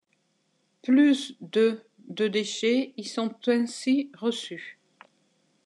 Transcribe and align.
Plus 0.81 1.35
de 1.41 1.83
de 2.07 2.27
déchets 2.27 2.91
y 2.97 3.03
sont 3.03 3.35
ainsi 3.45 4.09
reçues. 4.17 4.79